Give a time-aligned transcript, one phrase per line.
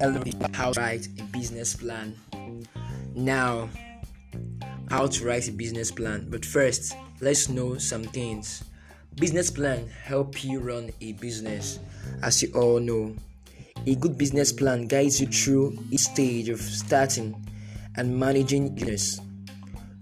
[0.00, 2.16] how to write a business plan.
[3.14, 3.68] Now,
[4.90, 6.26] how to write a business plan.
[6.30, 8.64] But first, let's know some things.
[9.16, 11.78] Business plan help you run a business.
[12.22, 13.16] As you all know,
[13.86, 17.34] a good business plan guides you through each stage of starting
[17.96, 19.20] and managing business.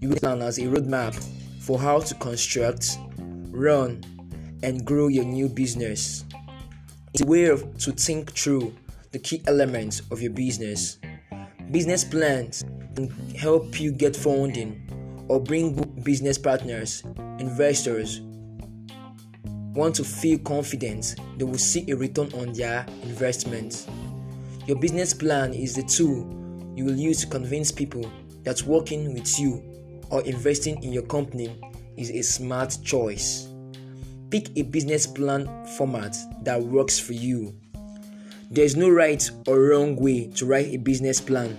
[0.01, 1.15] You will plan as a roadmap
[1.61, 2.97] for how to construct,
[3.51, 4.03] run,
[4.63, 6.25] and grow your new business.
[7.13, 8.75] It's a way of, to think through
[9.15, 10.99] the key elements of your business.
[11.71, 12.65] Business plans
[12.95, 15.73] can help you get funding or bring
[16.03, 17.01] business partners,
[17.39, 18.19] investors
[19.73, 23.87] want to feel confident they will see a return on their investment.
[24.67, 28.11] Your business plan is the tool you will use to convince people
[28.43, 29.63] that working with you
[30.09, 31.57] or investing in your company
[31.95, 33.47] is a smart choice.
[34.29, 37.53] Pick a business plan format that works for you.
[38.51, 41.57] There is no right or wrong way to write a business plan.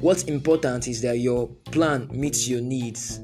[0.00, 3.20] What's important is that your plan meets your needs.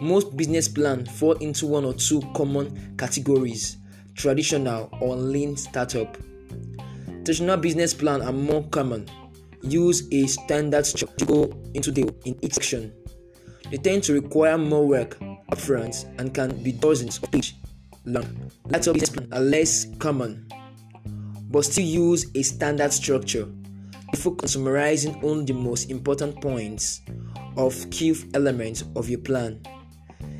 [0.00, 3.78] Most business plans fall into one or two common categories
[4.16, 6.16] traditional or lean startup.
[7.06, 9.06] Traditional business plans are more common.
[9.62, 12.92] Use a standard structure to go into the in each section.
[13.70, 15.18] They tend to require more work
[15.50, 17.54] upfront and can be dozens of pages
[18.04, 18.50] long.
[18.66, 20.46] Later business plans are less common,
[21.50, 23.46] but still use a standard structure.
[24.12, 24.64] They focus on
[25.44, 27.02] the most important points
[27.56, 29.60] of key elements of your plan.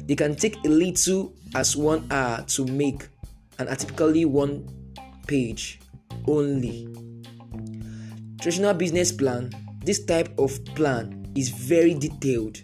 [0.06, 3.08] They can take a little as one hour to make
[3.58, 4.68] and are typically one
[5.26, 5.80] page
[6.28, 6.88] only.
[8.40, 9.50] Traditional business plan,
[9.84, 12.60] this type of plan is very detailed,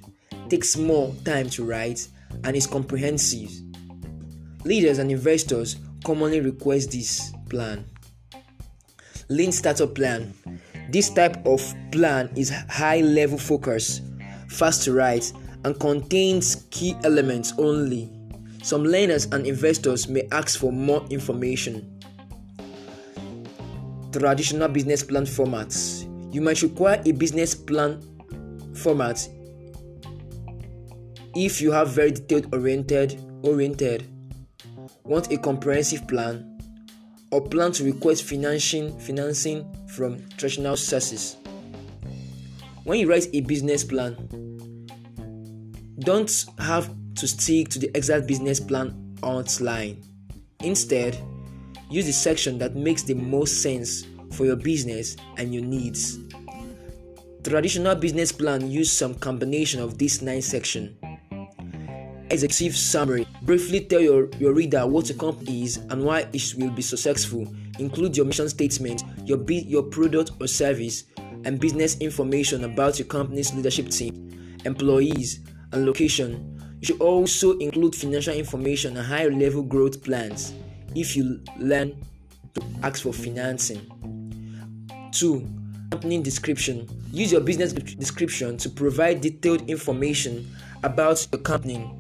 [0.48, 2.06] takes more time to write,
[2.44, 3.50] and is comprehensive.
[4.64, 7.84] Leaders and investors commonly request this plan.
[9.32, 10.34] Lean startup plan.
[10.90, 14.02] This type of plan is high level focus,
[14.48, 15.32] fast to write,
[15.64, 18.10] and contains key elements only.
[18.62, 21.98] Some learners and investors may ask for more information.
[24.12, 26.04] Traditional business plan formats.
[26.34, 28.02] You might require a business plan
[28.74, 29.26] format
[31.34, 34.06] if you have very detailed oriented oriented
[35.04, 36.51] want a comprehensive plan
[37.32, 41.36] or plan to request financing financing from traditional sources
[42.84, 44.16] when you write a business plan
[46.02, 50.02] don't have to stick to the exact business plan outline.
[50.60, 51.18] Instead,
[51.90, 56.18] use the section that makes the most sense for your business and your needs.
[57.44, 60.90] Traditional business plan use some combination of these nine sections.
[62.32, 63.26] Executive summary.
[63.42, 67.46] Briefly tell your, your reader what your company is and why it will be successful.
[67.78, 71.04] Include your mission statement, your, your product or service,
[71.44, 75.40] and business information about your company's leadership team, employees,
[75.72, 76.58] and location.
[76.80, 80.54] You should also include financial information and high level growth plans
[80.94, 82.02] if you learn
[82.54, 83.86] to ask for financing.
[85.12, 85.46] 2.
[85.90, 86.88] Company description.
[87.12, 90.50] Use your business description to provide detailed information
[90.82, 91.90] about your company.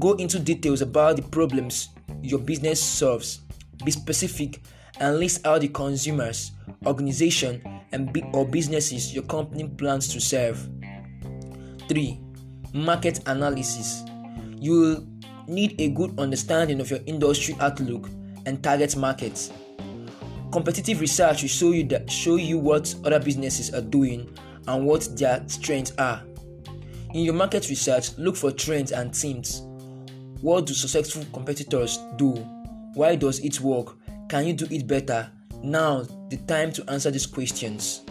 [0.00, 1.90] Go into details about the problems
[2.22, 3.40] your business solves.
[3.84, 4.60] Be specific
[4.98, 6.52] and list out the consumers,
[6.86, 7.62] organization,
[7.92, 10.68] and or businesses your company plans to serve.
[11.88, 12.18] 3
[12.72, 14.04] market analysis.
[14.58, 15.06] You will
[15.46, 18.08] need a good understanding of your industry outlook
[18.46, 19.52] and target markets.
[20.52, 24.36] Competitive research will show you that show you what other businesses are doing
[24.66, 26.22] and what their strengths are.
[27.12, 29.62] In your market research, look for trends and themes.
[30.40, 32.30] What do successful competitors do?
[32.94, 33.96] Why does it work?
[34.28, 35.30] Can you do it better?
[35.62, 38.02] Now, the time to answer these questions.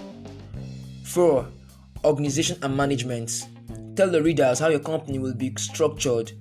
[1.06, 1.47] 4.
[2.06, 3.47] Organization and management.
[3.95, 6.31] Tell the readers how your company will be structured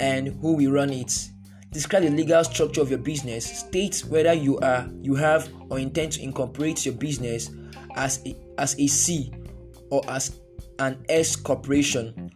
[0.00, 1.28] and who will run it.
[1.70, 3.60] Describe the legal structure of your business.
[3.60, 7.50] State whether you are you have or intend to incorporate your business
[7.94, 9.32] as a, as a C
[9.90, 10.40] or as
[10.78, 12.32] an S corporation.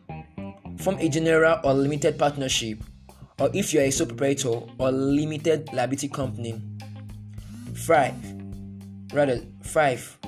[0.85, 2.85] Form a general or limited partnership,
[3.41, 6.61] or if you are a sole proprietor or limited liability company.
[7.75, 8.15] Five,
[9.15, 10.19] rather five.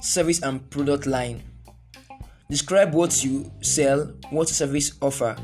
[0.00, 1.42] service and product line.
[2.48, 5.34] Describe what you sell, what service offer.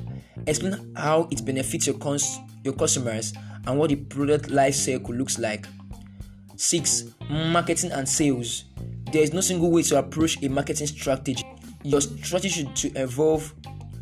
[0.47, 3.33] Explain how it benefits your, cons- your customers
[3.67, 5.67] and what the product life cycle looks like.
[6.57, 7.05] 6.
[7.31, 8.65] Marketing and sales.
[9.12, 11.45] There is no single way to approach a marketing strategy.
[11.83, 13.53] Your strategy should evolve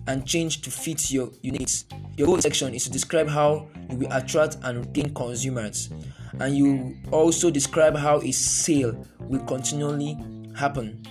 [0.06, 1.86] and change to fit your, needs.
[2.18, 5.88] Your goal section is to describe how you will attract and retain consumers,
[6.40, 10.16] and you also describe how a sale will continually
[10.54, 11.02] happen.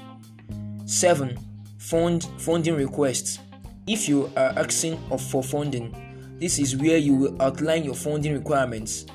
[0.86, 1.38] 7.
[1.80, 3.40] Fund funding requests.
[3.88, 4.98] If you are asking
[5.30, 9.06] for funding, this is where you will outline your funding requirements.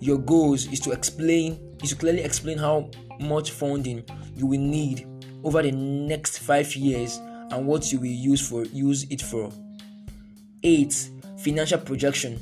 [0.00, 2.90] Your goals is to explain is to clearly explain how
[3.20, 4.04] much funding
[4.40, 5.06] you will need
[5.44, 7.18] over the next 5 years
[7.50, 9.52] and what you will use for use it for.
[10.62, 11.10] 8.
[11.38, 12.40] Financial projection.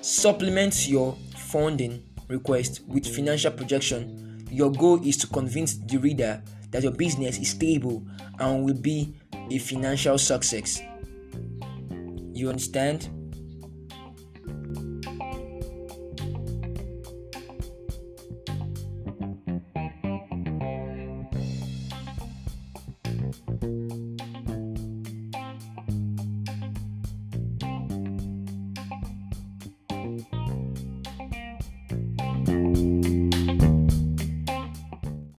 [0.00, 4.46] Supplement your funding request with financial projection.
[4.50, 8.02] Your goal is to convince the reader that your business is stable
[8.38, 9.14] and will be
[9.50, 10.80] a financial success.
[12.32, 13.10] You understand?